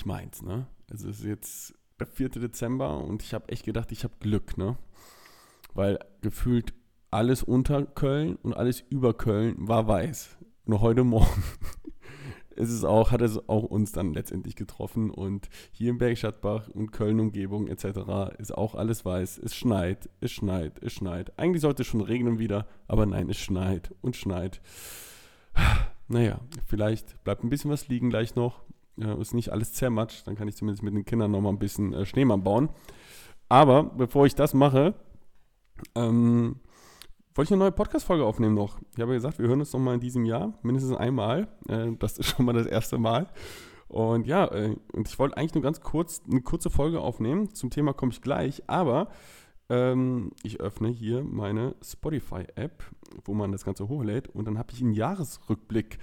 nicht 0.00 0.06
meins, 0.06 0.42
ne? 0.42 0.66
Also 0.90 1.10
es 1.10 1.20
ist 1.20 1.26
jetzt 1.26 1.74
der 1.98 2.06
4. 2.06 2.30
Dezember 2.30 3.04
und 3.04 3.22
ich 3.22 3.34
habe 3.34 3.50
echt 3.50 3.66
gedacht, 3.66 3.92
ich 3.92 4.04
habe 4.04 4.14
Glück, 4.20 4.56
ne? 4.56 4.78
Weil 5.74 5.98
gefühlt 6.22 6.72
alles 7.10 7.42
unter 7.42 7.84
Köln 7.84 8.36
und 8.36 8.54
alles 8.54 8.82
über 8.88 9.12
Köln 9.12 9.56
war 9.58 9.86
weiß. 9.86 10.38
Nur 10.64 10.80
heute 10.80 11.04
Morgen 11.04 11.42
ist 12.56 12.70
es 12.70 12.82
auch, 12.82 13.10
hat 13.10 13.20
es 13.20 13.46
auch 13.48 13.64
uns 13.64 13.92
dann 13.92 14.14
letztendlich 14.14 14.56
getroffen 14.56 15.10
und 15.10 15.50
hier 15.70 15.90
in 15.90 15.98
Bergstadtbach 15.98 16.68
und 16.68 16.92
Köln-Umgebung 16.92 17.68
etc. 17.68 18.38
ist 18.38 18.56
auch 18.56 18.74
alles 18.74 19.04
weiß. 19.04 19.36
Es 19.36 19.54
schneit, 19.54 20.08
es 20.22 20.32
schneit, 20.32 20.82
es 20.82 20.94
schneit. 20.94 21.38
Eigentlich 21.38 21.60
sollte 21.60 21.82
es 21.82 21.88
schon 21.88 22.00
regnen 22.00 22.38
wieder, 22.38 22.66
aber 22.88 23.04
nein, 23.04 23.28
es 23.28 23.36
schneit 23.38 23.94
und 24.00 24.16
schneit. 24.16 24.62
Naja, 26.12 26.40
vielleicht 26.66 27.22
bleibt 27.22 27.44
ein 27.44 27.50
bisschen 27.50 27.70
was 27.70 27.86
liegen 27.86 28.10
gleich 28.10 28.34
noch. 28.34 28.64
Ja, 28.96 29.14
ist 29.14 29.34
nicht 29.34 29.50
alles 29.50 29.72
zermatscht, 29.72 30.26
dann 30.26 30.34
kann 30.34 30.48
ich 30.48 30.56
zumindest 30.56 30.82
mit 30.82 30.94
den 30.94 31.04
Kindern 31.04 31.30
noch 31.30 31.40
mal 31.40 31.48
ein 31.50 31.58
bisschen 31.58 31.92
äh, 31.92 32.04
Schneemann 32.04 32.42
bauen. 32.44 32.68
Aber 33.48 33.84
bevor 33.84 34.26
ich 34.26 34.34
das 34.34 34.54
mache, 34.54 34.94
ähm, 35.94 36.56
wollte 37.34 37.48
ich 37.48 37.52
eine 37.52 37.60
neue 37.60 37.72
Podcast-Folge 37.72 38.24
aufnehmen 38.24 38.54
noch. 38.54 38.78
Ich 38.94 39.00
habe 39.00 39.12
ja 39.12 39.18
gesagt, 39.18 39.38
wir 39.38 39.48
hören 39.48 39.60
uns 39.60 39.72
noch 39.72 39.80
mal 39.80 39.94
in 39.94 40.00
diesem 40.00 40.24
Jahr, 40.24 40.58
mindestens 40.62 40.96
einmal. 40.96 41.48
Äh, 41.68 41.92
das 41.98 42.18
ist 42.18 42.26
schon 42.36 42.44
mal 42.44 42.52
das 42.52 42.66
erste 42.66 42.98
Mal. 42.98 43.28
Und 43.88 44.26
ja, 44.26 44.46
äh, 44.46 44.76
und 44.92 45.08
ich 45.08 45.18
wollte 45.18 45.36
eigentlich 45.36 45.54
nur 45.54 45.62
ganz 45.62 45.80
kurz 45.80 46.22
eine 46.30 46.42
kurze 46.42 46.70
Folge 46.70 47.00
aufnehmen. 47.00 47.54
Zum 47.54 47.70
Thema 47.70 47.92
komme 47.92 48.12
ich 48.12 48.22
gleich, 48.22 48.62
aber 48.68 49.08
ähm, 49.68 50.30
ich 50.42 50.60
öffne 50.60 50.88
hier 50.88 51.24
meine 51.24 51.74
Spotify-App, 51.82 52.84
wo 53.24 53.34
man 53.34 53.52
das 53.52 53.64
Ganze 53.64 53.88
hochlädt 53.88 54.28
und 54.28 54.44
dann 54.44 54.58
habe 54.58 54.72
ich 54.72 54.80
einen 54.80 54.92
Jahresrückblick. 54.92 55.98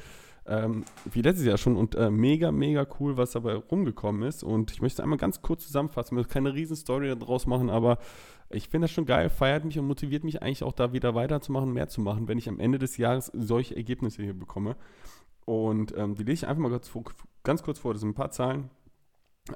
Ähm, 0.47 0.85
wie 1.11 1.21
letztes 1.21 1.45
Jahr 1.45 1.57
schon 1.57 1.75
und 1.75 1.95
äh, 1.95 2.09
mega, 2.09 2.51
mega 2.51 2.87
cool, 2.99 3.17
was 3.17 3.31
dabei 3.31 3.55
rumgekommen 3.55 4.23
ist. 4.23 4.43
Und 4.43 4.71
ich 4.71 4.81
möchte 4.81 5.03
einmal 5.03 5.17
ganz 5.17 5.41
kurz 5.41 5.65
zusammenfassen, 5.65 6.11
wir 6.11 6.21
müssen 6.21 6.31
keine 6.31 6.53
riesen 6.53 6.75
Story 6.75 7.13
daraus 7.17 7.45
machen, 7.45 7.69
aber 7.69 7.97
ich 8.49 8.69
finde 8.69 8.85
das 8.85 8.91
schon 8.91 9.05
geil, 9.05 9.29
feiert 9.29 9.65
mich 9.65 9.77
und 9.77 9.87
motiviert 9.87 10.23
mich 10.23 10.41
eigentlich 10.41 10.63
auch 10.63 10.73
da 10.73 10.93
wieder 10.93 11.15
weiterzumachen, 11.15 11.73
mehr 11.73 11.89
zu 11.89 12.01
machen, 12.01 12.27
wenn 12.27 12.37
ich 12.37 12.47
am 12.47 12.59
Ende 12.59 12.79
des 12.79 12.97
Jahres 12.97 13.31
solche 13.33 13.75
Ergebnisse 13.75 14.23
hier 14.23 14.37
bekomme. 14.37 14.75
Und 15.45 15.95
ähm, 15.97 16.15
die 16.15 16.23
lese 16.23 16.45
ich 16.45 16.47
einfach 16.47 16.61
mal 16.61 16.69
ganz, 16.69 16.91
ganz, 17.43 17.63
kurz 17.63 17.79
vor, 17.79 17.93
das 17.93 18.01
sind 18.01 18.11
ein 18.11 18.15
paar 18.15 18.31
Zahlen. 18.31 18.69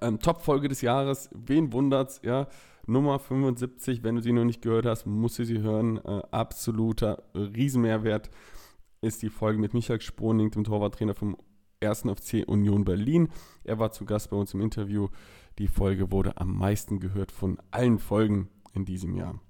Ähm, 0.01 0.19
Top-Folge 0.19 0.67
des 0.67 0.81
Jahres, 0.81 1.29
wen 1.33 1.73
wundert's, 1.73 2.21
ja, 2.23 2.47
Nummer 2.87 3.19
75, 3.19 4.03
wenn 4.03 4.15
du 4.15 4.21
sie 4.21 4.31
noch 4.31 4.43
nicht 4.43 4.61
gehört 4.61 4.85
hast, 4.85 5.05
musst 5.05 5.39
du 5.39 5.45
sie 5.45 5.59
hören. 5.61 5.97
Äh, 5.97 6.21
absoluter 6.31 7.23
Riesenmehrwert 7.35 8.29
ist 9.01 9.21
die 9.23 9.29
Folge 9.29 9.59
mit 9.59 9.73
Michael 9.73 9.99
Sponing, 9.99 10.51
dem 10.51 10.63
Torwarttrainer 10.63 11.15
vom 11.15 11.35
1. 11.81 12.01
FC 12.01 12.47
Union 12.47 12.85
Berlin. 12.85 13.29
Er 13.63 13.79
war 13.79 13.91
zu 13.91 14.05
Gast 14.05 14.29
bei 14.29 14.37
uns 14.37 14.53
im 14.53 14.61
Interview. 14.61 15.07
Die 15.57 15.67
Folge 15.67 16.11
wurde 16.11 16.37
am 16.37 16.55
meisten 16.55 16.99
gehört 16.99 17.31
von 17.31 17.57
allen 17.71 17.97
Folgen 17.97 18.49
in 18.73 18.85
diesem 18.85 19.15
Jahr. 19.15 19.41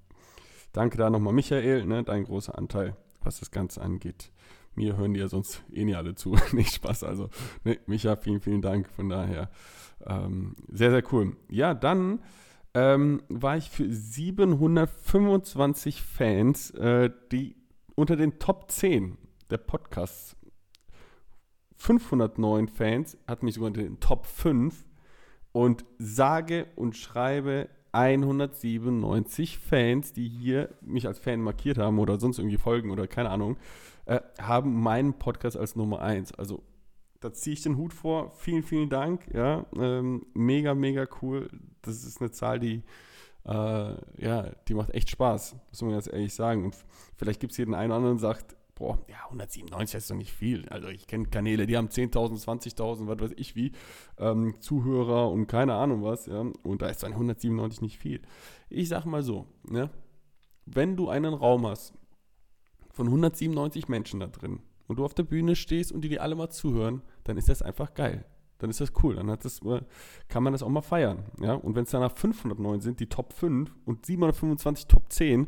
Danke 0.72 0.96
da 0.96 1.10
nochmal, 1.10 1.34
Michael, 1.34 1.84
ne, 1.84 2.02
dein 2.02 2.24
großer 2.24 2.56
Anteil, 2.56 2.96
was 3.20 3.40
das 3.40 3.50
Ganze 3.50 3.82
angeht. 3.82 4.32
Mir 4.74 4.96
hören 4.96 5.12
die 5.12 5.20
ja 5.20 5.28
sonst 5.28 5.62
eh 5.70 5.84
nicht 5.84 5.96
alle 5.96 6.14
zu. 6.14 6.34
nicht 6.52 6.74
Spaß. 6.74 7.04
Also, 7.04 7.28
ne, 7.62 7.78
Micha, 7.86 8.16
vielen, 8.16 8.40
vielen 8.40 8.62
Dank. 8.62 8.88
Von 8.88 9.10
daher 9.10 9.50
ähm, 10.06 10.56
sehr, 10.68 10.90
sehr 10.90 11.02
cool. 11.12 11.36
Ja, 11.50 11.74
dann 11.74 12.22
ähm, 12.72 13.22
war 13.28 13.58
ich 13.58 13.68
für 13.68 13.92
725 13.92 16.00
Fans, 16.00 16.70
äh, 16.70 17.10
die 17.30 17.56
unter 17.94 18.16
den 18.16 18.38
Top 18.38 18.70
10 18.70 19.18
der 19.52 19.58
Podcasts 19.58 20.36
509 21.76 22.68
Fans, 22.68 23.18
hat 23.26 23.42
mich 23.42 23.54
sogar 23.54 23.68
unter 23.68 23.82
den 23.82 24.00
Top 24.00 24.26
5 24.26 24.84
und 25.52 25.84
sage 25.98 26.66
und 26.76 26.96
schreibe 26.96 27.68
197 27.92 29.58
Fans, 29.58 30.12
die 30.12 30.28
hier 30.28 30.74
mich 30.80 31.06
als 31.06 31.18
Fan 31.18 31.40
markiert 31.40 31.76
haben 31.78 31.98
oder 31.98 32.18
sonst 32.18 32.38
irgendwie 32.38 32.56
folgen 32.56 32.90
oder 32.90 33.06
keine 33.06 33.30
Ahnung, 33.30 33.58
äh, 34.06 34.20
haben 34.40 34.80
meinen 34.80 35.18
Podcast 35.18 35.56
als 35.56 35.76
Nummer 35.76 36.00
1. 36.00 36.32
Also 36.32 36.62
da 37.20 37.32
ziehe 37.32 37.54
ich 37.54 37.62
den 37.62 37.76
Hut 37.76 37.92
vor. 37.92 38.30
Vielen, 38.30 38.62
vielen 38.62 38.88
Dank. 38.88 39.28
Ja, 39.34 39.66
ähm, 39.76 40.24
mega, 40.34 40.74
mega 40.74 41.06
cool. 41.20 41.50
Das 41.82 42.04
ist 42.04 42.20
eine 42.20 42.30
Zahl, 42.30 42.58
die, 42.58 42.82
äh, 43.44 43.94
ja, 44.16 44.50
die 44.66 44.74
macht 44.74 44.90
echt 44.94 45.10
Spaß, 45.10 45.56
muss 45.68 45.82
man 45.82 45.92
ganz 45.92 46.06
ehrlich 46.06 46.32
sagen. 46.32 46.64
Und 46.64 46.76
vielleicht 47.16 47.40
gibt 47.40 47.52
es 47.52 47.56
hier 47.56 47.66
den 47.66 47.74
einen 47.74 47.90
oder 47.90 47.96
anderen, 47.98 48.16
der 48.16 48.28
sagt, 48.28 48.56
boah, 48.82 48.98
ja, 49.06 49.18
197 49.26 49.96
ist 49.96 50.10
doch 50.10 50.16
nicht 50.16 50.32
viel. 50.32 50.68
Also 50.68 50.88
ich 50.88 51.06
kenne 51.06 51.26
Kanäle, 51.26 51.68
die 51.68 51.76
haben 51.76 51.86
10.000, 51.86 52.42
20.000, 52.44 53.06
was 53.06 53.20
weiß 53.20 53.30
ich 53.36 53.54
wie, 53.54 53.70
ähm, 54.18 54.56
Zuhörer 54.58 55.30
und 55.30 55.46
keine 55.46 55.74
Ahnung 55.74 56.02
was, 56.02 56.26
ja. 56.26 56.40
Und 56.40 56.82
da 56.82 56.88
ist 56.88 57.04
dann 57.04 57.12
197 57.12 57.80
nicht 57.80 57.96
viel. 57.96 58.20
Ich 58.70 58.88
sag 58.88 59.04
mal 59.04 59.22
so, 59.22 59.46
ne, 59.62 59.88
wenn 60.66 60.96
du 60.96 61.08
einen 61.08 61.32
Raum 61.32 61.64
hast 61.64 61.94
von 62.90 63.06
197 63.06 63.88
Menschen 63.88 64.18
da 64.18 64.26
drin 64.26 64.58
und 64.88 64.98
du 64.98 65.04
auf 65.04 65.14
der 65.14 65.22
Bühne 65.22 65.54
stehst 65.54 65.92
und 65.92 66.00
die 66.00 66.08
dir 66.08 66.20
alle 66.20 66.34
mal 66.34 66.50
zuhören, 66.50 67.02
dann 67.22 67.36
ist 67.36 67.48
das 67.48 67.62
einfach 67.62 67.94
geil. 67.94 68.24
Dann 68.58 68.70
ist 68.70 68.80
das 68.80 68.92
cool. 69.04 69.14
Dann 69.14 69.30
hat 69.30 69.44
das, 69.44 69.62
äh, 69.62 69.82
kann 70.26 70.42
man 70.42 70.54
das 70.54 70.64
auch 70.64 70.68
mal 70.68 70.82
feiern. 70.82 71.22
Ja? 71.40 71.54
Und 71.54 71.76
wenn 71.76 71.84
es 71.84 71.90
danach 71.90 72.16
509 72.16 72.80
sind, 72.80 72.98
die 72.98 73.08
Top 73.08 73.32
5 73.32 73.72
und 73.84 74.06
725 74.06 74.88
Top 74.88 75.12
10, 75.12 75.46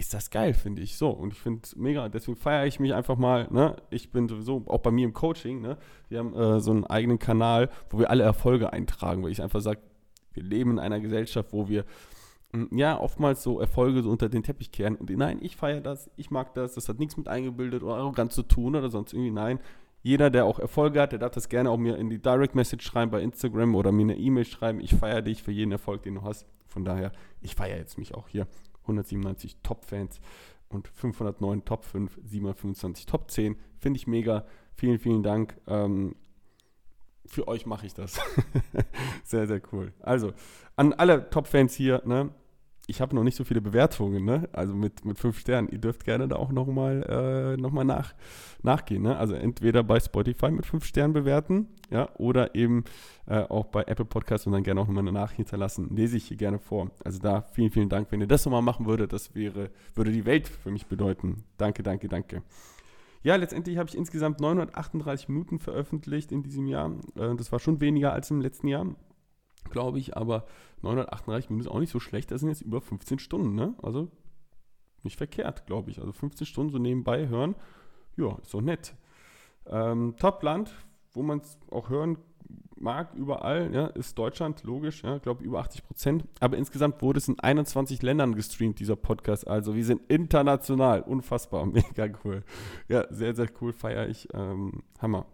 ist 0.00 0.14
das 0.14 0.30
geil, 0.30 0.54
finde 0.54 0.82
ich. 0.82 0.96
So, 0.96 1.10
und 1.10 1.34
ich 1.34 1.38
finde 1.38 1.60
es 1.62 1.76
mega. 1.76 2.08
Deswegen 2.08 2.36
feiere 2.36 2.66
ich 2.66 2.80
mich 2.80 2.94
einfach 2.94 3.16
mal. 3.16 3.46
Ne? 3.50 3.76
Ich 3.90 4.10
bin 4.10 4.28
sowieso 4.28 4.64
auch 4.66 4.80
bei 4.80 4.90
mir 4.90 5.04
im 5.04 5.12
Coaching. 5.12 5.60
Ne? 5.60 5.76
Wir 6.08 6.18
haben 6.18 6.34
äh, 6.34 6.60
so 6.60 6.70
einen 6.70 6.84
eigenen 6.86 7.18
Kanal, 7.18 7.68
wo 7.90 7.98
wir 7.98 8.10
alle 8.10 8.24
Erfolge 8.24 8.72
eintragen, 8.72 9.22
weil 9.22 9.30
ich 9.30 9.42
einfach 9.42 9.60
sage, 9.60 9.80
wir 10.32 10.42
leben 10.42 10.72
in 10.72 10.78
einer 10.78 11.00
Gesellschaft, 11.00 11.52
wo 11.52 11.68
wir 11.68 11.84
hm, 12.52 12.68
ja, 12.72 12.98
oftmals 12.98 13.42
so 13.42 13.60
Erfolge 13.60 14.02
so 14.02 14.10
unter 14.10 14.28
den 14.28 14.42
Teppich 14.42 14.72
kehren. 14.72 14.96
Und 14.96 15.10
nein, 15.10 15.38
ich 15.42 15.56
feiere 15.56 15.80
das, 15.80 16.10
ich 16.16 16.30
mag 16.30 16.54
das, 16.54 16.74
das 16.74 16.88
hat 16.88 16.98
nichts 16.98 17.16
mit 17.16 17.28
eingebildet 17.28 17.82
oder 17.82 17.96
arrogant 17.96 18.32
zu 18.32 18.42
tun 18.42 18.74
oder 18.74 18.90
sonst 18.90 19.12
irgendwie. 19.12 19.30
Nein, 19.30 19.60
jeder, 20.02 20.30
der 20.30 20.46
auch 20.46 20.58
Erfolge 20.58 21.00
hat, 21.00 21.12
der 21.12 21.18
darf 21.18 21.32
das 21.32 21.50
gerne 21.50 21.70
auch 21.70 21.76
mir 21.76 21.96
in 21.96 22.08
die 22.08 22.22
Direct 22.22 22.54
Message 22.54 22.86
schreiben 22.86 23.10
bei 23.10 23.20
Instagram 23.20 23.74
oder 23.74 23.92
mir 23.92 24.02
eine 24.02 24.16
E-Mail 24.16 24.46
schreiben. 24.46 24.80
Ich 24.80 24.94
feiere 24.94 25.20
dich 25.20 25.42
für 25.42 25.52
jeden 25.52 25.72
Erfolg, 25.72 26.02
den 26.04 26.14
du 26.14 26.22
hast. 26.22 26.46
Von 26.66 26.84
daher, 26.84 27.12
ich 27.42 27.54
feiere 27.54 27.76
jetzt 27.76 27.98
mich 27.98 28.14
auch 28.14 28.28
hier. 28.28 28.46
197 28.82 29.58
Top-Fans 29.62 30.20
und 30.68 30.88
509 30.88 31.64
Top 31.64 31.84
5, 31.84 32.18
725 32.24 33.06
Top 33.06 33.30
10. 33.30 33.56
Finde 33.78 33.98
ich 33.98 34.06
mega. 34.06 34.46
Vielen, 34.74 34.98
vielen 34.98 35.22
Dank. 35.22 35.56
Ähm, 35.66 36.16
für 37.26 37.48
euch 37.48 37.66
mache 37.66 37.86
ich 37.86 37.94
das. 37.94 38.20
sehr, 39.24 39.46
sehr 39.46 39.60
cool. 39.72 39.92
Also, 40.00 40.32
an 40.76 40.92
alle 40.92 41.30
Top-Fans 41.30 41.74
hier, 41.74 42.02
ne? 42.04 42.30
Ich 42.90 43.00
habe 43.00 43.14
noch 43.14 43.22
nicht 43.22 43.36
so 43.36 43.44
viele 43.44 43.60
Bewertungen, 43.60 44.24
ne? 44.24 44.48
Also 44.52 44.74
mit, 44.74 45.04
mit 45.04 45.18
fünf 45.18 45.38
Sternen. 45.38 45.68
Ihr 45.68 45.78
dürft 45.78 46.04
gerne 46.04 46.26
da 46.26 46.36
auch 46.36 46.50
nochmal 46.50 47.54
äh, 47.56 47.60
noch 47.60 47.72
nach, 47.72 48.14
nachgehen, 48.62 49.02
ne? 49.02 49.16
Also 49.16 49.34
entweder 49.34 49.84
bei 49.84 50.00
Spotify 50.00 50.50
mit 50.50 50.66
fünf 50.66 50.84
Sternen 50.84 51.12
bewerten, 51.12 51.68
ja, 51.90 52.08
oder 52.16 52.54
eben 52.56 52.84
äh, 53.26 53.42
auch 53.44 53.66
bei 53.66 53.84
Apple 53.84 54.04
Podcasts 54.04 54.46
und 54.46 54.52
dann 54.52 54.64
gerne 54.64 54.80
auch 54.80 54.88
nochmal 54.88 55.04
eine 55.04 55.12
Nachricht 55.12 55.36
hinterlassen. 55.36 55.88
Lese 55.94 56.16
ich 56.16 56.24
hier 56.24 56.36
gerne 56.36 56.58
vor. 56.58 56.90
Also 57.04 57.20
da 57.20 57.42
vielen, 57.52 57.70
vielen 57.70 57.88
Dank. 57.88 58.08
Wenn 58.10 58.20
ihr 58.20 58.26
das 58.26 58.44
nochmal 58.44 58.62
machen 58.62 58.86
würdet, 58.86 59.12
das 59.12 59.34
wäre, 59.36 59.70
würde 59.94 60.10
die 60.10 60.26
Welt 60.26 60.48
für 60.48 60.72
mich 60.72 60.86
bedeuten. 60.86 61.44
Danke, 61.58 61.84
danke, 61.84 62.08
danke. 62.08 62.42
Ja, 63.22 63.36
letztendlich 63.36 63.78
habe 63.78 63.88
ich 63.88 63.96
insgesamt 63.96 64.40
938 64.40 65.28
Minuten 65.28 65.58
veröffentlicht 65.60 66.32
in 66.32 66.42
diesem 66.42 66.66
Jahr. 66.66 66.90
Äh, 67.14 67.36
das 67.36 67.52
war 67.52 67.60
schon 67.60 67.80
weniger 67.80 68.12
als 68.12 68.30
im 68.32 68.40
letzten 68.40 68.66
Jahr 68.66 68.86
glaube 69.70 69.98
ich, 69.98 70.16
aber 70.16 70.46
938 70.82 71.50
Minuten 71.50 71.66
ist 71.66 71.72
auch 71.72 71.80
nicht 71.80 71.92
so 71.92 72.00
schlecht. 72.00 72.30
Das 72.30 72.40
sind 72.40 72.48
jetzt 72.48 72.62
über 72.62 72.80
15 72.80 73.18
Stunden, 73.18 73.54
ne? 73.54 73.74
Also 73.82 74.08
nicht 75.02 75.16
verkehrt, 75.16 75.66
glaube 75.66 75.90
ich. 75.90 75.98
Also 76.00 76.12
15 76.12 76.46
Stunden 76.46 76.72
so 76.72 76.78
nebenbei 76.78 77.28
hören, 77.28 77.54
ja, 78.16 78.36
ist 78.42 78.52
doch 78.52 78.60
nett. 78.60 78.94
Ähm, 79.66 80.14
Top-Land, 80.18 80.72
wo 81.12 81.22
man 81.22 81.38
es 81.38 81.58
auch 81.70 81.88
hören 81.88 82.18
mag, 82.76 83.14
überall, 83.14 83.72
ja, 83.74 83.86
ist 83.88 84.18
Deutschland, 84.18 84.62
logisch, 84.64 85.02
ja, 85.02 85.18
glaube 85.18 85.44
über 85.44 85.60
80 85.60 85.84
Prozent. 85.84 86.24
Aber 86.40 86.56
insgesamt 86.56 87.00
wurde 87.02 87.18
es 87.18 87.28
in 87.28 87.38
21 87.38 88.02
Ländern 88.02 88.34
gestreamt, 88.34 88.80
dieser 88.80 88.96
Podcast. 88.96 89.46
Also 89.46 89.74
wir 89.74 89.84
sind 89.84 90.00
international, 90.08 91.02
unfassbar, 91.02 91.66
mega 91.66 92.08
cool. 92.24 92.42
Ja, 92.88 93.06
sehr, 93.10 93.34
sehr 93.34 93.48
cool, 93.60 93.72
feiere 93.72 94.08
ich. 94.08 94.28
Ähm, 94.32 94.82
Hammer. 94.98 95.26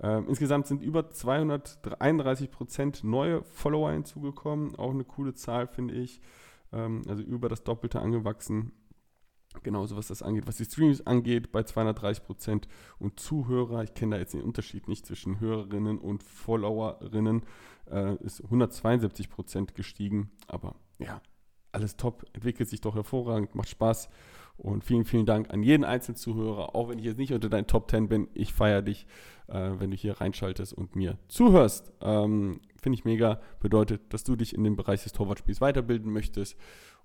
Ähm, 0.00 0.26
insgesamt 0.28 0.66
sind 0.66 0.82
über 0.82 1.10
231 1.10 2.50
Prozent 2.50 3.04
neue 3.04 3.42
Follower 3.42 3.92
hinzugekommen. 3.92 4.76
Auch 4.76 4.90
eine 4.90 5.04
coole 5.04 5.34
Zahl, 5.34 5.66
finde 5.66 5.94
ich. 5.94 6.20
Ähm, 6.72 7.02
also 7.08 7.22
über 7.22 7.48
das 7.48 7.64
Doppelte 7.64 8.00
angewachsen. 8.00 8.72
Genauso 9.62 9.96
was 9.96 10.08
das 10.08 10.22
angeht, 10.22 10.46
was 10.46 10.58
die 10.58 10.64
Streams 10.64 11.06
angeht, 11.06 11.50
bei 11.50 11.62
230 11.62 12.24
Prozent. 12.24 12.68
Und 12.98 13.18
Zuhörer, 13.18 13.82
ich 13.84 13.94
kenne 13.94 14.16
da 14.16 14.20
jetzt 14.20 14.34
den 14.34 14.42
Unterschied 14.42 14.88
nicht 14.88 15.06
zwischen 15.06 15.40
Hörerinnen 15.40 15.98
und 15.98 16.22
Followerinnen, 16.22 17.42
äh, 17.90 18.16
ist 18.16 18.42
172 18.42 19.30
Prozent 19.30 19.74
gestiegen. 19.74 20.30
Aber 20.46 20.76
ja, 20.98 21.22
alles 21.72 21.96
top, 21.96 22.24
entwickelt 22.32 22.68
sich 22.68 22.80
doch 22.80 22.94
hervorragend, 22.94 23.54
macht 23.54 23.68
Spaß. 23.68 24.08
Und 24.58 24.84
vielen, 24.84 25.04
vielen 25.04 25.26
Dank 25.26 25.52
an 25.52 25.62
jeden 25.62 25.84
einzelnen 25.84 26.16
Zuhörer, 26.16 26.74
auch 26.74 26.88
wenn 26.88 26.98
ich 26.98 27.04
jetzt 27.04 27.18
nicht 27.18 27.32
unter 27.32 27.48
deinen 27.48 27.66
Top 27.66 27.90
10 27.90 28.08
bin. 28.08 28.28
Ich 28.32 28.52
feiere 28.52 28.82
dich, 28.82 29.06
äh, 29.48 29.70
wenn 29.78 29.90
du 29.90 29.96
hier 29.96 30.20
reinschaltest 30.20 30.72
und 30.72 30.96
mir 30.96 31.18
zuhörst. 31.28 31.92
Ähm, 32.00 32.60
Finde 32.80 32.98
ich 32.98 33.04
mega. 33.04 33.40
Bedeutet, 33.60 34.12
dass 34.12 34.24
du 34.24 34.34
dich 34.34 34.54
in 34.54 34.64
dem 34.64 34.76
Bereich 34.76 35.02
des 35.02 35.12
Torwartspiels 35.12 35.60
weiterbilden 35.60 36.10
möchtest. 36.10 36.56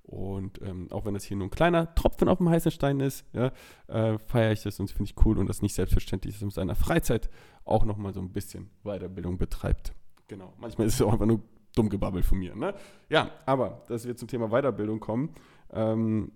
Und 0.03 0.61
ähm, 0.61 0.87
auch 0.91 1.05
wenn 1.05 1.13
das 1.13 1.23
hier 1.23 1.37
nur 1.37 1.47
ein 1.47 1.51
kleiner 1.51 1.93
Tropfen 1.93 2.27
auf 2.27 2.39
dem 2.39 2.49
heißen 2.49 2.71
Stein 2.71 2.99
ist, 2.99 3.25
ja, 3.33 3.51
äh, 3.87 4.17
feiere 4.17 4.51
ich 4.51 4.63
das 4.63 4.79
und 4.79 4.89
finde 4.89 5.11
ich 5.11 5.25
cool 5.25 5.37
und 5.37 5.47
das 5.47 5.61
nicht 5.61 5.75
selbstverständlich 5.75 6.33
ist, 6.33 6.41
dass 6.41 6.45
man 6.45 6.51
seiner 6.51 6.75
Freizeit 6.75 7.29
auch 7.65 7.85
nochmal 7.85 8.13
so 8.13 8.19
ein 8.19 8.31
bisschen 8.31 8.71
Weiterbildung 8.83 9.37
betreibt. 9.37 9.93
Genau. 10.27 10.53
Manchmal 10.59 10.87
ist 10.87 10.95
es 10.95 11.01
auch 11.01 11.13
einfach 11.13 11.27
nur 11.27 11.41
dumm 11.75 11.89
gebabbelt 11.89 12.25
von 12.25 12.39
mir. 12.39 12.55
Ne? 12.55 12.73
Ja, 13.09 13.31
aber 13.45 13.83
dass 13.87 14.05
wir 14.05 14.15
zum 14.15 14.27
Thema 14.27 14.49
Weiterbildung 14.49 14.99
kommen, 14.99 15.29
ähm, 15.71 16.31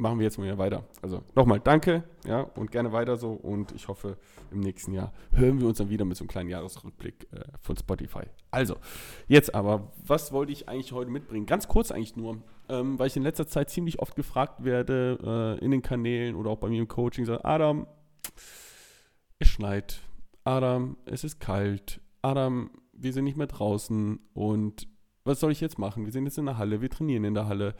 machen 0.00 0.18
wir 0.18 0.24
jetzt 0.24 0.38
mal 0.38 0.58
weiter. 0.58 0.84
Also 1.02 1.22
nochmal 1.34 1.60
danke, 1.60 2.02
ja, 2.26 2.40
und 2.40 2.70
gerne 2.70 2.92
weiter 2.92 3.16
so. 3.16 3.32
Und 3.32 3.72
ich 3.72 3.86
hoffe, 3.88 4.16
im 4.50 4.60
nächsten 4.60 4.92
Jahr 4.92 5.12
hören 5.32 5.60
wir 5.60 5.68
uns 5.68 5.78
dann 5.78 5.90
wieder 5.90 6.04
mit 6.04 6.16
so 6.16 6.24
einem 6.24 6.28
kleinen 6.28 6.48
Jahresrückblick 6.48 7.28
äh, 7.32 7.44
von 7.60 7.76
Spotify. 7.76 8.22
Also, 8.50 8.76
jetzt 9.28 9.54
aber, 9.54 9.92
was 10.04 10.32
wollte 10.32 10.52
ich 10.52 10.68
eigentlich 10.68 10.92
heute 10.92 11.10
mitbringen? 11.10 11.46
Ganz 11.46 11.68
kurz 11.68 11.90
eigentlich 11.90 12.16
nur, 12.16 12.38
ähm, 12.68 12.98
weil 12.98 13.06
ich 13.08 13.16
in 13.16 13.22
letzter 13.22 13.46
Zeit 13.46 13.70
ziemlich 13.70 14.00
oft 14.00 14.16
gefragt 14.16 14.64
werde 14.64 15.58
äh, 15.60 15.64
in 15.64 15.70
den 15.70 15.82
Kanälen 15.82 16.34
oder 16.34 16.50
auch 16.50 16.58
bei 16.58 16.68
mir 16.68 16.80
im 16.80 16.88
Coaching, 16.88 17.26
sagt, 17.26 17.44
Adam, 17.44 17.86
es 19.38 19.48
schneit. 19.48 20.00
Adam, 20.44 20.96
es 21.04 21.24
ist 21.24 21.38
kalt. 21.38 22.00
Adam, 22.22 22.70
wir 22.92 23.12
sind 23.12 23.24
nicht 23.24 23.36
mehr 23.36 23.46
draußen 23.46 24.18
und 24.32 24.88
was 25.24 25.40
soll 25.40 25.52
ich 25.52 25.60
jetzt 25.60 25.78
machen? 25.78 26.06
Wir 26.06 26.12
sind 26.12 26.24
jetzt 26.24 26.38
in 26.38 26.46
der 26.46 26.56
Halle, 26.56 26.80
wir 26.80 26.88
trainieren 26.88 27.24
in 27.24 27.34
der 27.34 27.46
Halle 27.46 27.74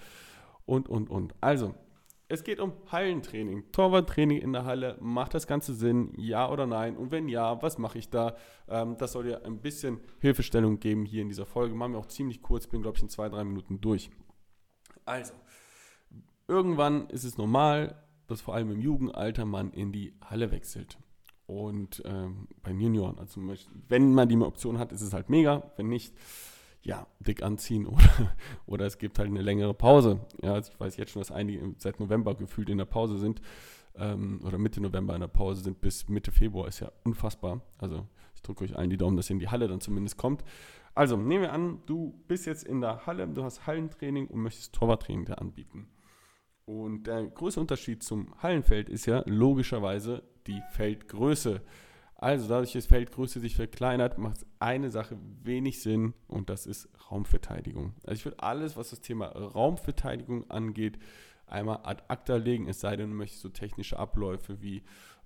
und, 0.66 0.88
und, 0.88 1.08
und. 1.08 1.34
Also, 1.40 1.74
es 2.30 2.44
geht 2.44 2.60
um 2.60 2.72
Hallentraining. 2.86 3.72
Torwarttraining 3.72 4.38
in 4.38 4.52
der 4.52 4.64
Halle. 4.64 4.96
Macht 5.00 5.34
das 5.34 5.48
Ganze 5.48 5.74
Sinn? 5.74 6.12
Ja 6.16 6.48
oder 6.48 6.64
nein? 6.64 6.96
Und 6.96 7.10
wenn 7.10 7.28
ja, 7.28 7.60
was 7.60 7.76
mache 7.76 7.98
ich 7.98 8.08
da? 8.08 8.36
Ähm, 8.68 8.96
das 8.98 9.12
soll 9.12 9.24
dir 9.24 9.44
ein 9.44 9.58
bisschen 9.58 9.98
Hilfestellung 10.20 10.78
geben 10.78 11.04
hier 11.04 11.22
in 11.22 11.28
dieser 11.28 11.44
Folge. 11.44 11.74
Machen 11.74 11.92
wir 11.92 11.98
auch 11.98 12.06
ziemlich 12.06 12.40
kurz, 12.40 12.68
bin 12.68 12.82
glaube 12.82 12.96
ich 12.96 13.02
in 13.02 13.08
zwei, 13.08 13.28
drei 13.28 13.42
Minuten 13.42 13.80
durch. 13.80 14.10
Also, 15.04 15.34
irgendwann 16.46 17.08
ist 17.08 17.24
es 17.24 17.36
normal, 17.36 18.00
dass 18.28 18.40
vor 18.40 18.54
allem 18.54 18.70
im 18.70 18.80
Jugendalter 18.80 19.44
man 19.44 19.72
in 19.72 19.90
die 19.90 20.14
Halle 20.24 20.52
wechselt. 20.52 20.98
Und 21.46 22.00
ähm, 22.04 22.46
bei 22.62 22.70
Junioren, 22.70 23.18
also 23.18 23.40
wenn 23.88 24.14
man 24.14 24.28
die 24.28 24.36
Option 24.36 24.78
hat, 24.78 24.92
ist 24.92 25.00
es 25.00 25.12
halt 25.12 25.30
mega. 25.30 25.72
Wenn 25.76 25.88
nicht, 25.88 26.14
ja, 26.82 27.06
dick 27.20 27.42
anziehen 27.42 27.86
oder, 27.86 28.34
oder 28.66 28.86
es 28.86 28.98
gibt 28.98 29.18
halt 29.18 29.28
eine 29.28 29.42
längere 29.42 29.74
Pause. 29.74 30.20
Ja, 30.42 30.58
ich 30.58 30.78
weiß 30.78 30.96
jetzt 30.96 31.12
schon, 31.12 31.20
dass 31.20 31.30
einige 31.30 31.74
seit 31.78 32.00
November 32.00 32.34
gefühlt 32.34 32.68
in 32.68 32.78
der 32.78 32.86
Pause 32.86 33.18
sind 33.18 33.40
ähm, 33.96 34.40
oder 34.44 34.58
Mitte 34.58 34.80
November 34.80 35.14
in 35.14 35.20
der 35.20 35.28
Pause 35.28 35.62
sind 35.62 35.80
bis 35.80 36.08
Mitte 36.08 36.32
Februar, 36.32 36.68
ist 36.68 36.80
ja 36.80 36.90
unfassbar. 37.04 37.60
Also 37.78 38.06
ich 38.34 38.42
drücke 38.42 38.64
euch 38.64 38.76
allen 38.76 38.90
die 38.90 38.96
Daumen, 38.96 39.16
dass 39.16 39.28
ihr 39.28 39.34
in 39.34 39.40
die 39.40 39.48
Halle 39.48 39.68
dann 39.68 39.80
zumindest 39.80 40.16
kommt. 40.16 40.42
Also 40.94 41.16
nehmen 41.16 41.42
wir 41.42 41.52
an, 41.52 41.82
du 41.86 42.20
bist 42.26 42.46
jetzt 42.46 42.64
in 42.64 42.80
der 42.80 43.06
Halle, 43.06 43.28
du 43.28 43.44
hast 43.44 43.66
Hallentraining 43.66 44.26
und 44.26 44.42
möchtest 44.42 44.74
Torwarttraining 44.74 45.26
da 45.26 45.34
anbieten. 45.34 45.88
Und 46.64 47.06
der 47.06 47.24
größte 47.24 47.60
Unterschied 47.60 48.02
zum 48.02 48.34
Hallenfeld 48.42 48.88
ist 48.88 49.06
ja 49.06 49.22
logischerweise 49.26 50.22
die 50.46 50.62
Feldgröße. 50.72 51.62
Also 52.20 52.48
dadurch, 52.48 52.72
dass 52.74 52.84
Feldgröße 52.84 53.40
sich 53.40 53.56
verkleinert, 53.56 54.18
macht 54.18 54.44
eine 54.58 54.90
Sache 54.90 55.16
wenig 55.42 55.80
Sinn 55.80 56.12
und 56.28 56.50
das 56.50 56.66
ist 56.66 56.90
Raumverteidigung. 57.10 57.94
Also 58.04 58.12
ich 58.18 58.24
würde 58.26 58.42
alles, 58.42 58.76
was 58.76 58.90
das 58.90 59.00
Thema 59.00 59.28
Raumverteidigung 59.28 60.50
angeht, 60.50 60.98
einmal 61.46 61.80
ad 61.82 62.02
acta 62.08 62.36
legen, 62.36 62.68
es 62.68 62.80
sei 62.80 62.94
denn, 62.94 63.08
du 63.08 63.16
möchtest 63.16 63.40
so 63.40 63.48
technische 63.48 63.98
Abläufe 63.98 64.60
wie 64.60 64.82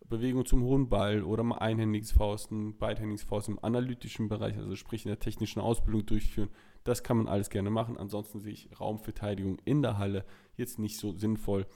Bewegung 0.08 0.46
zum 0.46 0.62
hohen 0.62 0.88
Ball 0.88 1.24
oder 1.24 1.42
mal 1.42 1.58
einhändiges 1.58 2.12
Fausten, 2.12 2.78
beidhändiges 2.78 3.24
Fausten 3.24 3.54
im 3.54 3.64
analytischen 3.64 4.28
Bereich, 4.28 4.56
also 4.56 4.76
sprich 4.76 5.04
in 5.04 5.08
der 5.08 5.18
technischen 5.18 5.58
Ausbildung 5.58 6.06
durchführen. 6.06 6.50
Das 6.84 7.02
kann 7.02 7.16
man 7.16 7.26
alles 7.26 7.50
gerne 7.50 7.70
machen. 7.70 7.96
Ansonsten 7.96 8.38
sehe 8.38 8.52
ich 8.52 8.68
Raumverteidigung 8.78 9.58
in 9.64 9.82
der 9.82 9.98
Halle 9.98 10.24
jetzt 10.56 10.78
nicht 10.78 10.98
so 10.98 11.12
sinnvoll, 11.12 11.66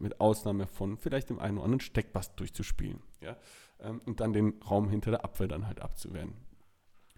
mit 0.00 0.20
Ausnahme 0.20 0.66
von 0.66 0.98
vielleicht 0.98 1.30
dem 1.30 1.38
einen 1.38 1.56
oder 1.56 1.64
anderen 1.64 1.80
Steckbass 1.80 2.34
durchzuspielen. 2.36 3.00
Ja? 3.20 3.36
Ähm, 3.80 4.00
und 4.04 4.20
dann 4.20 4.32
den 4.32 4.60
Raum 4.62 4.88
hinter 4.88 5.10
der 5.10 5.24
Abwehr 5.24 5.48
dann 5.48 5.66
halt 5.66 5.80
abzuwehren 5.80 6.34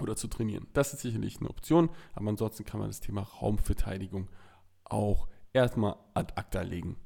oder 0.00 0.16
zu 0.16 0.28
trainieren. 0.28 0.68
Das 0.72 0.92
ist 0.92 1.00
sicherlich 1.00 1.38
eine 1.38 1.50
Option, 1.50 1.90
aber 2.14 2.28
ansonsten 2.28 2.64
kann 2.64 2.80
man 2.80 2.88
das 2.88 3.00
Thema 3.00 3.22
Raumverteidigung 3.22 4.28
auch 4.84 5.28
erstmal 5.52 5.96
ad 6.14 6.34
acta 6.36 6.62
legen, 6.62 6.96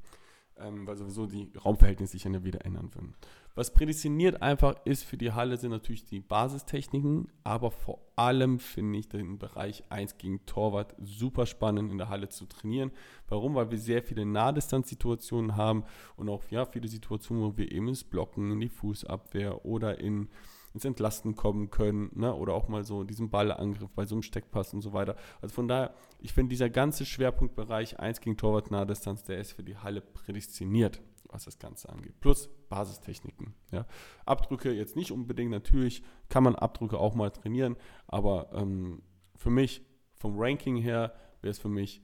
ähm, 0.56 0.86
weil 0.86 0.96
sowieso 0.96 1.26
die 1.26 1.52
Raumverhältnisse 1.56 2.12
sich 2.12 2.24
ja 2.24 2.44
wieder 2.44 2.64
ändern 2.64 2.94
würden. 2.94 3.14
Was 3.54 3.74
prädestiniert 3.74 4.40
einfach 4.40 4.76
ist 4.86 5.04
für 5.04 5.18
die 5.18 5.32
Halle, 5.32 5.58
sind 5.58 5.72
natürlich 5.72 6.06
die 6.06 6.20
Basistechniken, 6.20 7.28
aber 7.44 7.70
vor 7.70 8.00
allem 8.16 8.58
finde 8.58 8.98
ich 8.98 9.10
den 9.10 9.38
Bereich 9.38 9.84
1 9.90 10.16
gegen 10.16 10.46
Torwart 10.46 10.94
super 11.02 11.44
spannend 11.44 11.92
in 11.92 11.98
der 11.98 12.08
Halle 12.08 12.30
zu 12.30 12.46
trainieren. 12.46 12.92
Warum? 13.28 13.54
Weil 13.54 13.70
wir 13.70 13.76
sehr 13.76 14.02
viele 14.02 14.24
Nahdistanzsituationen 14.24 15.54
haben 15.54 15.84
und 16.16 16.30
auch 16.30 16.42
ja, 16.48 16.64
viele 16.64 16.88
Situationen, 16.88 17.44
wo 17.44 17.56
wir 17.58 17.70
eben 17.70 17.88
ins 17.88 18.04
Blocken, 18.04 18.50
in 18.52 18.60
die 18.60 18.70
Fußabwehr 18.70 19.66
oder 19.66 20.00
in, 20.00 20.30
ins 20.72 20.86
Entlasten 20.86 21.36
kommen 21.36 21.70
können 21.70 22.10
ne? 22.14 22.34
oder 22.34 22.54
auch 22.54 22.68
mal 22.68 22.84
so 22.84 23.04
diesen 23.04 23.28
Ballangriff 23.28 23.90
bei 23.90 24.06
so 24.06 24.14
einem 24.14 24.22
Steckpass 24.22 24.72
und 24.72 24.80
so 24.80 24.94
weiter. 24.94 25.14
Also 25.42 25.54
von 25.54 25.68
daher, 25.68 25.94
ich 26.20 26.32
finde 26.32 26.50
dieser 26.50 26.70
ganze 26.70 27.04
Schwerpunktbereich 27.04 28.00
1 28.00 28.22
gegen 28.22 28.38
Torwart 28.38 28.70
Nahdistanz, 28.70 29.24
der 29.24 29.40
ist 29.40 29.52
für 29.52 29.62
die 29.62 29.76
Halle 29.76 30.00
prädestiniert 30.00 31.02
was 31.32 31.44
das 31.44 31.58
Ganze 31.58 31.88
angeht. 31.88 32.20
Plus 32.20 32.48
Basistechniken. 32.72 33.54
Ja. 33.70 33.84
Abdrücke 34.24 34.72
jetzt 34.72 34.96
nicht 34.96 35.12
unbedingt, 35.12 35.50
natürlich 35.50 36.02
kann 36.30 36.42
man 36.42 36.54
Abdrücke 36.54 36.98
auch 36.98 37.14
mal 37.14 37.28
trainieren, 37.28 37.76
aber 38.06 38.50
ähm, 38.54 39.02
für 39.36 39.50
mich, 39.50 39.84
vom 40.14 40.38
Ranking 40.38 40.76
her, 40.76 41.12
wäre 41.42 41.50
es 41.50 41.58
für 41.58 41.68
mich 41.68 42.02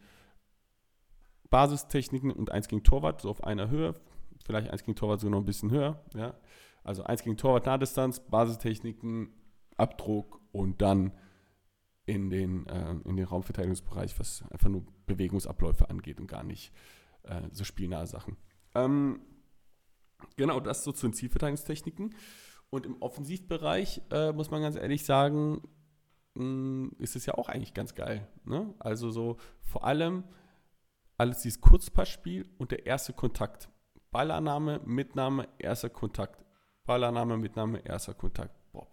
Basistechniken 1.48 2.30
und 2.30 2.52
1 2.52 2.68
gegen 2.68 2.82
Torwart, 2.82 3.22
so 3.22 3.30
auf 3.30 3.42
einer 3.44 3.70
Höhe, 3.70 3.94
vielleicht 4.44 4.68
1 4.70 4.84
gegen 4.84 4.94
Torwart 4.94 5.20
sogar 5.20 5.30
noch 5.30 5.42
ein 5.42 5.46
bisschen 5.46 5.70
höher. 5.70 6.04
Ja. 6.14 6.34
Also 6.84 7.02
1 7.02 7.22
gegen 7.22 7.38
Torwart 7.38 7.64
Nahdistanz, 7.64 8.20
Basistechniken, 8.20 9.32
Abdruck 9.78 10.42
und 10.52 10.82
dann 10.82 11.12
in 12.04 12.28
den, 12.28 12.66
äh, 12.66 12.90
in 13.06 13.16
den 13.16 13.24
Raumverteidigungsbereich, 13.24 14.18
was 14.20 14.44
einfach 14.50 14.68
nur 14.68 14.84
Bewegungsabläufe 15.06 15.88
angeht 15.88 16.20
und 16.20 16.26
gar 16.26 16.42
nicht 16.42 16.74
äh, 17.22 17.48
so 17.52 17.64
spielnahe 17.64 18.06
Sachen. 18.06 18.36
Ähm, 18.74 19.20
genau, 20.36 20.60
das 20.60 20.84
so 20.84 20.92
zu 20.92 21.06
den 21.06 21.14
Zielverteidigungstechniken. 21.14 22.14
Und 22.70 22.86
im 22.86 23.00
Offensivbereich 23.00 24.02
äh, 24.10 24.32
muss 24.32 24.50
man 24.50 24.62
ganz 24.62 24.76
ehrlich 24.76 25.04
sagen, 25.04 25.62
mh, 26.34 26.42
hm, 26.42 26.96
ist 26.98 27.16
es 27.16 27.26
ja 27.26 27.34
auch 27.34 27.48
eigentlich 27.48 27.74
ganz 27.74 27.94
geil. 27.94 28.26
Ne? 28.44 28.74
Also 28.78 29.10
so 29.10 29.36
vor 29.62 29.84
allem 29.84 30.24
alles 31.16 31.42
dieses 31.42 31.60
Kurzpassspiel 31.60 32.48
und 32.58 32.70
der 32.70 32.86
erste 32.86 33.12
Kontakt. 33.12 33.68
Ballannahme, 34.10 34.80
Mitnahme, 34.84 35.48
erster 35.58 35.90
Kontakt. 35.90 36.44
Ballannahme, 36.86 37.36
Mitnahme, 37.36 37.84
erster 37.84 38.14
Kontakt. 38.14 38.54
Boah, 38.72 38.86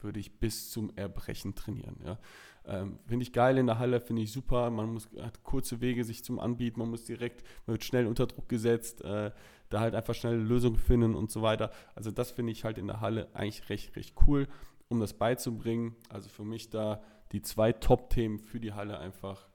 würde 0.00 0.20
ich 0.20 0.38
bis 0.38 0.70
zum 0.70 0.94
Erbrechen 0.96 1.54
trainieren. 1.54 1.96
Ja? 2.04 2.18
Ähm, 2.68 2.98
finde 3.06 3.22
ich 3.22 3.32
geil 3.32 3.56
in 3.56 3.66
der 3.66 3.78
Halle, 3.78 4.00
finde 4.00 4.22
ich 4.22 4.30
super. 4.30 4.70
Man 4.70 4.92
muss, 4.92 5.08
hat 5.20 5.42
kurze 5.42 5.80
Wege 5.80 6.04
sich 6.04 6.22
zum 6.22 6.38
Anbieten, 6.38 6.78
man 6.78 6.90
muss 6.90 7.04
direkt, 7.04 7.42
man 7.66 7.74
wird 7.74 7.84
schnell 7.84 8.06
unter 8.06 8.26
Druck 8.26 8.48
gesetzt, 8.48 9.02
äh, 9.02 9.30
da 9.70 9.80
halt 9.80 9.94
einfach 9.94 10.14
schnelle 10.14 10.36
Lösungen 10.36 10.76
finden 10.76 11.14
und 11.14 11.30
so 11.30 11.42
weiter. 11.42 11.70
Also 11.94 12.10
das 12.10 12.30
finde 12.30 12.52
ich 12.52 12.64
halt 12.64 12.78
in 12.78 12.86
der 12.86 13.00
Halle 13.00 13.28
eigentlich 13.34 13.68
recht, 13.70 13.96
recht 13.96 14.14
cool, 14.26 14.48
um 14.88 15.00
das 15.00 15.14
beizubringen. 15.14 15.96
Also 16.10 16.28
für 16.28 16.44
mich 16.44 16.68
da 16.68 17.02
die 17.32 17.42
zwei 17.42 17.72
Top-Themen 17.72 18.38
für 18.38 18.60
die 18.60 18.72
Halle 18.72 18.98
einfach 18.98 19.48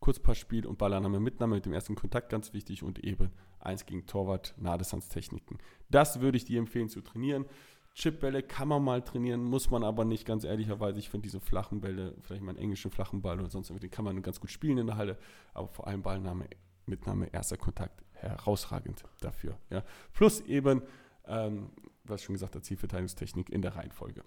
Kurzpassspiel 0.00 0.66
und 0.66 0.78
Ballannahme, 0.78 1.20
Mitnahme 1.20 1.54
mit 1.54 1.66
dem 1.66 1.72
ersten 1.72 1.94
Kontakt 1.94 2.28
ganz 2.28 2.52
wichtig 2.52 2.82
und 2.82 2.98
eben 3.04 3.30
eins 3.60 3.86
gegen 3.86 4.06
Torwart, 4.06 4.54
Nahdistanztechniken. 4.58 5.58
Das 5.88 6.20
würde 6.20 6.36
ich 6.36 6.44
dir 6.44 6.58
empfehlen 6.58 6.88
zu 6.88 7.00
trainieren. 7.00 7.46
Chipbälle 7.94 8.42
kann 8.42 8.68
man 8.68 8.82
mal 8.82 9.02
trainieren, 9.02 9.44
muss 9.44 9.70
man 9.70 9.84
aber 9.84 10.04
nicht, 10.04 10.24
ganz 10.24 10.44
ehrlicherweise. 10.44 10.98
Ich 10.98 11.10
finde 11.10 11.24
diese 11.24 11.40
flachen 11.40 11.80
Bälle, 11.80 12.14
vielleicht 12.20 12.42
mal 12.42 12.50
einen 12.50 12.58
englischen 12.58 12.90
flachen 12.90 13.20
Ball 13.20 13.38
oder 13.38 13.50
sonst 13.50 13.68
den 13.68 13.90
kann 13.90 14.04
man 14.04 14.22
ganz 14.22 14.40
gut 14.40 14.50
spielen 14.50 14.78
in 14.78 14.86
der 14.86 14.96
Halle, 14.96 15.18
aber 15.52 15.68
vor 15.68 15.86
allem 15.86 16.02
Ballnahme, 16.02 16.46
Mitnahme, 16.86 17.26
erster 17.32 17.56
Kontakt, 17.56 18.02
herausragend 18.12 19.04
dafür. 19.20 19.58
Ja. 19.70 19.84
Plus 20.14 20.40
eben, 20.42 20.82
ähm, 21.26 21.70
was 22.04 22.22
schon 22.22 22.34
gesagt, 22.34 22.54
der 22.54 22.62
Zielverteidigungstechnik 22.62 23.50
in 23.50 23.62
der 23.62 23.76
Reihenfolge 23.76 24.24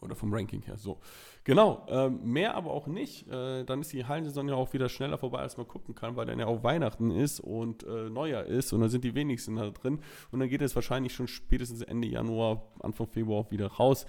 oder 0.00 0.14
vom 0.14 0.32
Ranking 0.32 0.62
her. 0.62 0.76
So, 0.76 0.98
genau, 1.44 1.86
ähm, 1.88 2.20
mehr 2.24 2.54
aber 2.54 2.70
auch 2.70 2.86
nicht. 2.86 3.28
Äh, 3.28 3.64
dann 3.64 3.80
ist 3.80 3.92
die 3.92 4.04
Hallensaison 4.04 4.48
ja 4.48 4.54
auch 4.54 4.72
wieder 4.72 4.88
schneller 4.88 5.18
vorbei, 5.18 5.38
als 5.38 5.56
man 5.56 5.68
gucken 5.68 5.94
kann, 5.94 6.16
weil 6.16 6.26
dann 6.26 6.38
ja 6.38 6.46
auch 6.46 6.62
Weihnachten 6.62 7.10
ist 7.10 7.40
und 7.40 7.82
äh, 7.84 8.08
Neujahr 8.10 8.44
ist 8.44 8.72
und 8.72 8.80
dann 8.80 8.90
sind 8.90 9.04
die 9.04 9.14
wenigsten 9.14 9.56
da 9.56 9.70
drin. 9.70 10.00
Und 10.30 10.40
dann 10.40 10.48
geht 10.48 10.62
es 10.62 10.74
wahrscheinlich 10.74 11.14
schon 11.14 11.28
spätestens 11.28 11.82
Ende 11.82 12.08
Januar, 12.08 12.62
Anfang 12.80 13.06
Februar 13.06 13.50
wieder 13.50 13.66
raus. 13.66 14.06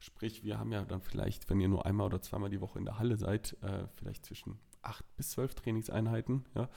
Sprich, 0.00 0.44
wir 0.44 0.58
haben 0.58 0.72
ja 0.72 0.84
dann 0.84 1.00
vielleicht, 1.00 1.50
wenn 1.50 1.60
ihr 1.60 1.68
nur 1.68 1.84
einmal 1.84 2.06
oder 2.06 2.22
zweimal 2.22 2.50
die 2.50 2.60
Woche 2.60 2.78
in 2.78 2.84
der 2.84 2.98
Halle 2.98 3.16
seid, 3.16 3.56
äh, 3.62 3.86
vielleicht 3.96 4.24
zwischen 4.24 4.58
acht 4.82 5.04
bis 5.16 5.30
zwölf 5.30 5.54
Trainingseinheiten, 5.54 6.44
ja, 6.54 6.68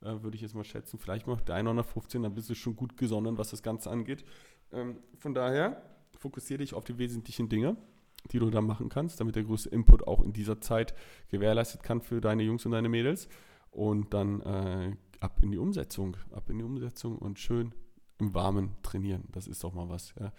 äh, 0.00 0.22
würde 0.22 0.36
ich 0.36 0.42
jetzt 0.42 0.54
mal 0.54 0.64
schätzen. 0.64 0.98
Vielleicht 0.98 1.26
noch 1.26 1.40
der 1.40 1.56
eine 1.56 1.70
oder 1.70 1.82
15, 1.82 2.22
dann 2.22 2.34
bist 2.34 2.50
du 2.50 2.54
schon 2.54 2.76
gut 2.76 2.96
gesonnen, 2.96 3.36
was 3.36 3.50
das 3.50 3.62
Ganze 3.62 3.90
angeht. 3.90 4.24
Ähm, 4.72 4.98
von 5.16 5.34
daher 5.34 5.82
fokussiere 6.18 6.58
dich 6.58 6.74
auf 6.74 6.84
die 6.84 6.98
wesentlichen 6.98 7.48
Dinge, 7.48 7.76
die 8.30 8.38
du 8.38 8.50
da 8.50 8.60
machen 8.60 8.88
kannst, 8.88 9.20
damit 9.20 9.36
der 9.36 9.44
größte 9.44 9.70
Input 9.70 10.06
auch 10.06 10.22
in 10.22 10.32
dieser 10.32 10.60
Zeit 10.60 10.94
gewährleistet 11.28 11.82
kann 11.82 12.00
für 12.00 12.20
deine 12.20 12.42
Jungs 12.42 12.64
und 12.66 12.72
deine 12.72 12.88
Mädels. 12.88 13.28
Und 13.70 14.12
dann 14.12 14.40
äh, 14.42 14.96
ab 15.20 15.40
in 15.42 15.50
die 15.50 15.58
Umsetzung, 15.58 16.16
ab 16.32 16.50
in 16.50 16.58
die 16.58 16.64
Umsetzung 16.64 17.18
und 17.18 17.38
schön 17.38 17.74
im 18.18 18.34
Warmen 18.34 18.76
trainieren. 18.82 19.24
Das 19.32 19.46
ist 19.46 19.62
doch 19.62 19.72
mal 19.72 19.88
was. 19.88 20.14
Ja. 20.18 20.32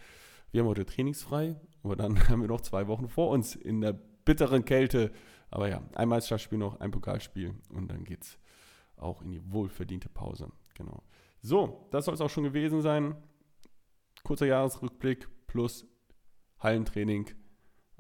Wir 0.52 0.62
haben 0.62 0.68
heute 0.68 0.86
trainingsfrei, 0.86 1.56
aber 1.84 1.96
dann 1.96 2.18
haben 2.30 2.42
wir 2.42 2.48
noch 2.48 2.62
zwei 2.62 2.88
Wochen 2.88 3.08
vor 3.08 3.30
uns 3.30 3.56
in 3.56 3.82
der 3.82 3.94
bitteren 3.94 4.66
Kälte. 4.66 5.12
Aber 5.52 5.70
ja, 5.70 5.82
ein 5.96 6.10
Meisterschaftsspiel 6.10 6.58
noch, 6.58 6.80
ein 6.80 6.92
Pokalspiel 6.92 7.56
und 7.70 7.90
dann 7.90 8.04
geht 8.04 8.24
es 8.24 8.40
auch 8.98 9.22
in 9.22 9.32
die 9.32 9.52
wohlverdiente 9.52 10.10
Pause. 10.10 10.52
Genau. 10.76 11.04
So, 11.42 11.88
das 11.92 12.06
soll 12.06 12.14
es 12.14 12.22
auch 12.22 12.30
schon 12.30 12.44
gewesen 12.44 12.82
sein. 12.82 13.16
Kurzer 14.24 14.46
Jahresrückblick 14.46 15.28
plus 15.48 15.88
Hallentraining. 16.60 17.30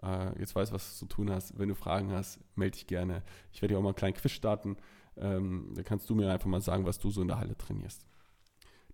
Äh, 0.03 0.39
jetzt 0.39 0.55
weißt 0.55 0.71
was 0.71 0.91
du 0.91 1.05
zu 1.05 1.05
tun 1.05 1.31
hast. 1.31 1.57
Wenn 1.57 1.69
du 1.69 1.75
Fragen 1.75 2.11
hast, 2.11 2.39
melde 2.55 2.77
dich 2.77 2.87
gerne. 2.87 3.23
Ich 3.51 3.61
werde 3.61 3.73
hier 3.73 3.79
auch 3.79 3.83
mal 3.83 3.89
einen 3.89 3.95
kleinen 3.95 4.15
Quiz 4.15 4.31
starten. 4.31 4.77
Ähm, 5.17 5.73
da 5.75 5.83
kannst 5.83 6.09
du 6.09 6.15
mir 6.15 6.31
einfach 6.31 6.47
mal 6.47 6.61
sagen, 6.61 6.85
was 6.85 6.99
du 6.99 7.09
so 7.09 7.21
in 7.21 7.27
der 7.27 7.39
Halle 7.39 7.57
trainierst. 7.57 8.05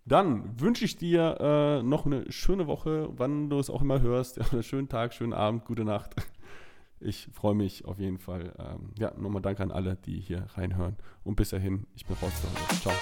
Dann 0.04 0.60
wünsche 0.60 0.84
ich 0.84 0.96
dir 0.96 1.36
äh, 1.40 1.82
noch 1.82 2.06
eine 2.06 2.30
schöne 2.30 2.68
Woche, 2.68 3.08
wann 3.16 3.50
du 3.50 3.58
es 3.58 3.70
auch 3.70 3.82
immer 3.82 4.00
hörst. 4.00 4.36
Ja, 4.40 4.44
einen 4.52 4.62
schönen 4.62 4.88
Tag, 4.88 5.14
schönen 5.14 5.32
Abend, 5.32 5.64
gute 5.64 5.84
Nacht. 5.84 6.14
Ich 6.98 7.28
freue 7.32 7.54
mich 7.54 7.84
auf 7.84 7.98
jeden 7.98 8.18
Fall. 8.18 8.54
Ähm, 8.58 8.90
ja, 8.98 9.12
nochmal 9.18 9.42
danke 9.42 9.62
an 9.62 9.70
alle, 9.70 9.96
die 9.96 10.18
hier 10.18 10.46
reinhören. 10.54 10.96
Und 11.24 11.36
bis 11.36 11.50
dahin, 11.50 11.86
ich 11.94 12.06
bin 12.06 12.16
raus. 12.16 12.32
Ciao. 12.80 12.94